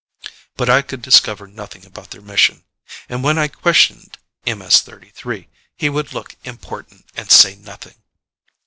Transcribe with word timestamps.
But 0.57 0.67
I 0.67 0.81
could 0.81 1.03
discover 1.03 1.45
nothing 1.45 1.85
about 1.85 2.09
their 2.09 2.21
mission. 2.23 2.63
And 3.07 3.23
when 3.23 3.37
I 3.37 3.47
questioned 3.47 4.17
MS 4.47 4.81
33, 4.81 5.47
he 5.77 5.89
would 5.91 6.11
look 6.11 6.35
important 6.43 7.05
and 7.15 7.29
say 7.29 7.55
nothing. 7.55 7.93